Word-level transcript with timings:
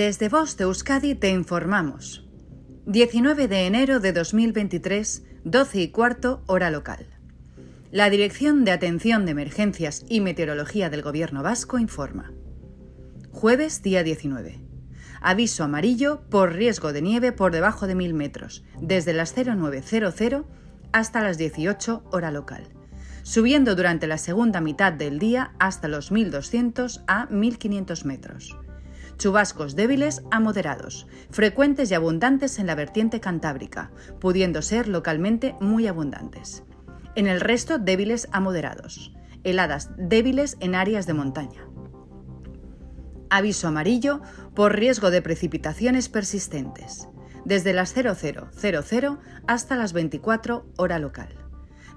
Desde 0.00 0.30
Voz 0.30 0.56
de 0.56 0.64
Euskadi 0.64 1.14
te 1.14 1.28
informamos. 1.28 2.26
19 2.86 3.48
de 3.48 3.66
enero 3.66 4.00
de 4.00 4.14
2023, 4.14 5.24
12 5.44 5.78
y 5.78 5.88
cuarto, 5.88 6.42
hora 6.46 6.70
local. 6.70 7.06
La 7.90 8.08
Dirección 8.08 8.64
de 8.64 8.70
Atención 8.70 9.26
de 9.26 9.32
Emergencias 9.32 10.06
y 10.08 10.22
Meteorología 10.22 10.88
del 10.88 11.02
Gobierno 11.02 11.42
Vasco 11.42 11.78
informa. 11.78 12.32
Jueves, 13.30 13.82
día 13.82 14.02
19. 14.02 14.62
Aviso 15.20 15.64
amarillo 15.64 16.22
por 16.30 16.54
riesgo 16.54 16.94
de 16.94 17.02
nieve 17.02 17.32
por 17.32 17.52
debajo 17.52 17.86
de 17.86 17.94
1000 17.94 18.14
metros, 18.14 18.64
desde 18.80 19.12
las 19.12 19.34
0900 19.34 20.46
hasta 20.92 21.22
las 21.22 21.36
18 21.36 22.04
hora 22.10 22.30
local, 22.30 22.68
subiendo 23.22 23.76
durante 23.76 24.06
la 24.06 24.16
segunda 24.16 24.62
mitad 24.62 24.94
del 24.94 25.18
día 25.18 25.52
hasta 25.58 25.88
los 25.88 26.10
1200 26.10 27.02
a 27.06 27.26
1500 27.26 28.06
metros. 28.06 28.56
Chubascos 29.20 29.76
débiles 29.76 30.22
a 30.30 30.40
moderados, 30.40 31.06
frecuentes 31.30 31.90
y 31.90 31.94
abundantes 31.94 32.58
en 32.58 32.66
la 32.66 32.74
vertiente 32.74 33.20
cantábrica, 33.20 33.90
pudiendo 34.18 34.62
ser 34.62 34.88
localmente 34.88 35.56
muy 35.60 35.86
abundantes. 35.86 36.62
En 37.16 37.26
el 37.26 37.42
resto 37.42 37.78
débiles 37.78 38.28
a 38.32 38.40
moderados. 38.40 39.14
Heladas 39.44 39.90
débiles 39.98 40.56
en 40.60 40.74
áreas 40.74 41.06
de 41.06 41.12
montaña. 41.12 41.68
Aviso 43.28 43.68
amarillo 43.68 44.22
por 44.54 44.74
riesgo 44.74 45.10
de 45.10 45.20
precipitaciones 45.20 46.08
persistentes. 46.08 47.06
Desde 47.44 47.74
las 47.74 47.92
0000 47.92 49.18
hasta 49.46 49.76
las 49.76 49.92
24 49.92 50.64
hora 50.78 50.98
local. 50.98 51.28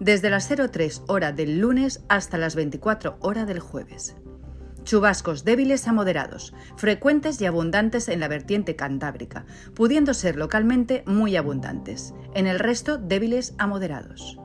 Desde 0.00 0.28
las 0.28 0.48
03 0.48 1.02
hora 1.06 1.30
del 1.30 1.60
lunes 1.60 2.02
hasta 2.08 2.36
las 2.36 2.56
24 2.56 3.18
hora 3.20 3.44
del 3.44 3.60
jueves. 3.60 4.16
Chubascos 4.84 5.44
débiles 5.44 5.86
a 5.86 5.92
moderados, 5.92 6.52
frecuentes 6.76 7.40
y 7.40 7.46
abundantes 7.46 8.08
en 8.08 8.20
la 8.20 8.28
vertiente 8.28 8.76
cantábrica, 8.76 9.46
pudiendo 9.74 10.14
ser 10.14 10.36
localmente 10.36 11.04
muy 11.06 11.36
abundantes. 11.36 12.14
En 12.34 12.46
el 12.46 12.58
resto 12.58 12.98
débiles 12.98 13.54
a 13.58 13.66
moderados. 13.66 14.38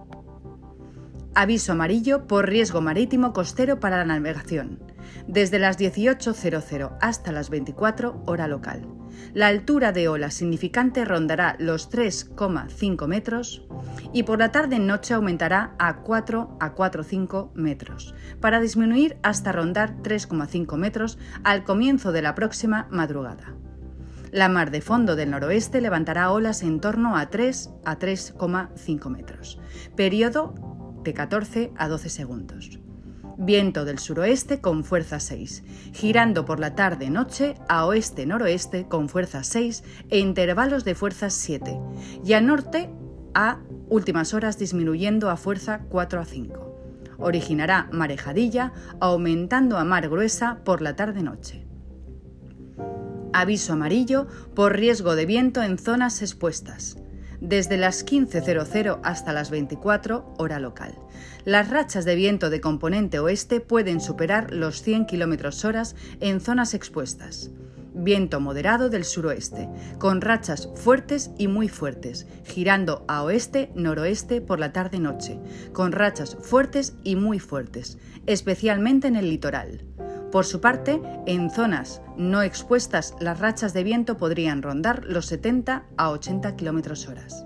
Aviso 1.33 1.73
amarillo 1.73 2.27
por 2.27 2.47
riesgo 2.47 2.81
marítimo 2.81 3.33
costero 3.33 3.79
para 3.79 3.97
la 3.97 4.05
navegación. 4.05 4.79
Desde 5.27 5.59
las 5.59 5.77
18.00 5.77 6.97
hasta 7.01 7.31
las 7.31 7.49
24 7.49 8.23
hora 8.25 8.47
local. 8.47 8.87
La 9.33 9.47
altura 9.47 9.91
de 9.91 10.07
ola 10.07 10.31
significante 10.31 11.05
rondará 11.05 11.55
los 11.59 11.91
3,5 11.91 13.07
metros 13.07 13.65
y 14.13 14.23
por 14.23 14.39
la 14.39 14.51
tarde-noche 14.51 15.13
aumentará 15.13 15.75
a 15.79 15.97
4 16.01 16.57
a 16.59 16.75
4,5 16.75 17.53
metros, 17.53 18.15
para 18.39 18.59
disminuir 18.59 19.17
hasta 19.23 19.51
rondar 19.51 19.97
3,5 20.01 20.77
metros 20.77 21.17
al 21.43 21.63
comienzo 21.63 22.11
de 22.11 22.21
la 22.21 22.35
próxima 22.35 22.87
madrugada. 22.89 23.53
La 24.31 24.49
mar 24.49 24.71
de 24.71 24.81
fondo 24.81 25.15
del 25.15 25.31
noroeste 25.31 25.81
levantará 25.81 26.31
olas 26.31 26.61
en 26.61 26.79
torno 26.79 27.17
a 27.17 27.29
3 27.29 27.69
a 27.85 27.97
3,5 27.97 29.09
metros, 29.09 29.59
periodo 29.95 30.53
de 31.03 31.13
14 31.13 31.71
a 31.77 31.87
12 31.87 32.09
segundos 32.09 32.79
viento 33.37 33.85
del 33.85 33.99
suroeste 33.99 34.61
con 34.61 34.83
fuerza 34.83 35.19
6, 35.19 35.63
girando 35.93 36.45
por 36.45 36.59
la 36.59 36.75
tarde-noche 36.75 37.55
a 37.69 37.85
oeste-noroeste 37.85 38.87
con 38.87 39.09
fuerza 39.09 39.43
6 39.43 39.83
e 40.09 40.19
intervalos 40.19 40.83
de 40.83 40.95
fuerza 40.95 41.29
7, 41.29 41.79
y 42.23 42.33
a 42.33 42.41
norte 42.41 42.89
a 43.33 43.59
últimas 43.89 44.33
horas 44.33 44.57
disminuyendo 44.57 45.29
a 45.29 45.37
fuerza 45.37 45.85
4 45.89 46.19
a 46.19 46.25
5. 46.25 47.15
Originará 47.19 47.89
marejadilla, 47.91 48.73
aumentando 48.99 49.77
a 49.77 49.83
mar 49.83 50.09
gruesa 50.09 50.59
por 50.63 50.81
la 50.81 50.95
tarde-noche. 50.95 51.65
Aviso 53.33 53.73
amarillo 53.73 54.27
por 54.55 54.75
riesgo 54.75 55.15
de 55.15 55.25
viento 55.25 55.61
en 55.61 55.77
zonas 55.77 56.21
expuestas 56.21 56.97
desde 57.41 57.77
las 57.77 58.05
15.00 58.05 58.99
hasta 59.03 59.33
las 59.33 59.49
24 59.49 60.33
hora 60.37 60.59
local. 60.59 60.95
Las 61.45 61.69
rachas 61.69 62.05
de 62.05 62.15
viento 62.15 62.49
de 62.49 62.61
componente 62.61 63.19
oeste 63.19 63.59
pueden 63.59 64.01
superar 64.01 64.53
los 64.53 64.81
100 64.81 65.05
km 65.05 65.65
horas 65.65 65.95
en 66.19 66.41
zonas 66.41 66.73
expuestas. 66.73 67.51
Viento 67.93 68.39
moderado 68.39 68.89
del 68.89 69.05
suroeste, 69.05 69.67
con 69.97 70.21
rachas 70.21 70.69
fuertes 70.75 71.31
y 71.37 71.47
muy 71.47 71.67
fuertes, 71.67 72.27
girando 72.45 73.03
a 73.07 73.23
oeste-noroeste 73.23 74.39
por 74.41 74.59
la 74.59 74.71
tarde-noche, 74.71 75.39
con 75.73 75.91
rachas 75.91 76.37
fuertes 76.39 76.93
y 77.03 77.15
muy 77.15 77.39
fuertes, 77.39 77.97
especialmente 78.27 79.07
en 79.07 79.15
el 79.15 79.29
litoral. 79.29 79.83
Por 80.37 80.45
su 80.45 80.61
parte, 80.61 81.01
en 81.25 81.49
zonas 81.49 81.99
no 82.15 82.43
expuestas, 82.43 83.15
las 83.19 83.39
rachas 83.39 83.73
de 83.73 83.83
viento 83.83 84.17
podrían 84.17 84.61
rondar 84.61 85.03
los 85.03 85.25
70 85.25 85.87
a 85.97 86.11
80 86.11 86.55
km 86.55 87.09
horas. 87.09 87.43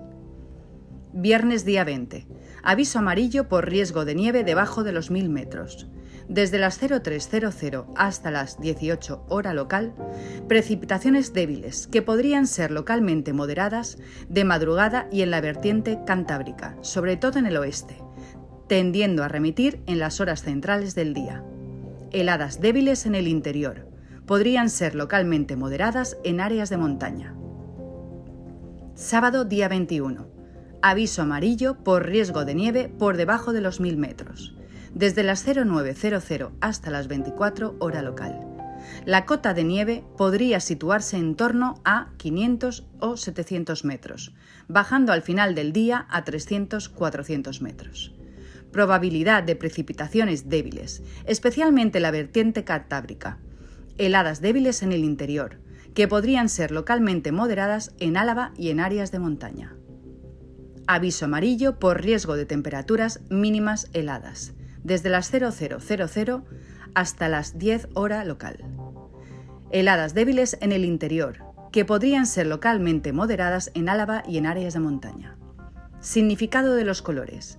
Viernes 1.14 1.64
día 1.64 1.84
20. 1.84 2.26
Aviso 2.62 2.98
amarillo 2.98 3.48
por 3.48 3.66
riesgo 3.66 4.04
de 4.04 4.14
nieve 4.14 4.44
debajo 4.44 4.84
de 4.84 4.92
los 4.92 5.10
1000 5.10 5.30
metros. 5.30 5.88
Desde 6.28 6.58
las 6.58 6.78
0300 6.78 7.86
hasta 7.96 8.30
las 8.30 8.60
18 8.60 9.24
hora 9.26 9.54
local, 9.54 9.94
precipitaciones 10.46 11.32
débiles 11.32 11.86
que 11.86 12.02
podrían 12.02 12.46
ser 12.46 12.70
localmente 12.70 13.32
moderadas 13.32 13.96
de 14.28 14.44
madrugada 14.44 15.08
y 15.10 15.22
en 15.22 15.30
la 15.30 15.40
vertiente 15.40 16.00
cantábrica, 16.06 16.76
sobre 16.82 17.16
todo 17.16 17.38
en 17.38 17.46
el 17.46 17.56
oeste, 17.56 17.96
tendiendo 18.68 19.24
a 19.24 19.28
remitir 19.28 19.82
en 19.86 19.98
las 19.98 20.20
horas 20.20 20.42
centrales 20.42 20.94
del 20.94 21.14
día 21.14 21.42
heladas 22.12 22.60
débiles 22.60 23.06
en 23.06 23.14
el 23.14 23.28
interior. 23.28 23.88
Podrían 24.26 24.70
ser 24.70 24.94
localmente 24.94 25.56
moderadas 25.56 26.16
en 26.24 26.40
áreas 26.40 26.70
de 26.70 26.76
montaña. 26.76 27.34
Sábado 28.94 29.44
día 29.44 29.68
21. 29.68 30.28
Aviso 30.82 31.22
amarillo 31.22 31.82
por 31.82 32.06
riesgo 32.06 32.44
de 32.44 32.54
nieve 32.54 32.88
por 32.88 33.16
debajo 33.16 33.52
de 33.52 33.60
los 33.60 33.80
1000 33.80 33.96
metros. 33.96 34.54
Desde 34.94 35.22
las 35.22 35.44
0900 35.44 36.52
hasta 36.60 36.90
las 36.90 37.08
24 37.08 37.76
hora 37.78 38.02
local. 38.02 38.46
La 39.06 39.26
cota 39.26 39.54
de 39.54 39.64
nieve 39.64 40.04
podría 40.16 40.60
situarse 40.60 41.16
en 41.16 41.36
torno 41.36 41.80
a 41.84 42.10
500 42.18 42.86
o 43.00 43.16
700 43.16 43.84
metros, 43.84 44.34
bajando 44.68 45.12
al 45.12 45.22
final 45.22 45.54
del 45.54 45.72
día 45.72 46.06
a 46.10 46.24
300-400 46.24 47.60
metros 47.60 48.12
probabilidad 48.72 49.42
de 49.42 49.54
precipitaciones 49.54 50.48
débiles, 50.48 51.02
especialmente 51.26 52.00
la 52.00 52.10
vertiente 52.10 52.64
cantábrica, 52.64 53.38
heladas 53.98 54.40
débiles 54.40 54.82
en 54.82 54.92
el 54.92 55.04
interior, 55.04 55.60
que 55.94 56.08
podrían 56.08 56.48
ser 56.48 56.70
localmente 56.70 57.32
moderadas 57.32 57.92
en 58.00 58.16
Álava 58.16 58.52
y 58.56 58.70
en 58.70 58.80
áreas 58.80 59.12
de 59.12 59.18
montaña. 59.18 59.76
Aviso 60.86 61.26
amarillo 61.26 61.78
por 61.78 62.02
riesgo 62.02 62.34
de 62.36 62.46
temperaturas 62.46 63.20
mínimas 63.30 63.88
heladas, 63.92 64.54
desde 64.82 65.10
las 65.10 65.30
0000 65.30 66.42
hasta 66.94 67.28
las 67.28 67.58
10 67.58 67.88
hora 67.94 68.24
local. 68.24 68.64
Heladas 69.70 70.14
débiles 70.14 70.58
en 70.60 70.72
el 70.72 70.84
interior, 70.84 71.38
que 71.72 71.84
podrían 71.84 72.26
ser 72.26 72.46
localmente 72.46 73.12
moderadas 73.12 73.70
en 73.74 73.88
Álava 73.88 74.22
y 74.26 74.38
en 74.38 74.46
áreas 74.46 74.74
de 74.74 74.80
montaña. 74.80 75.36
Significado 76.00 76.74
de 76.74 76.84
los 76.84 77.00
colores. 77.00 77.58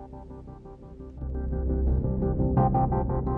Thank 2.73 2.91
you. 3.27 3.30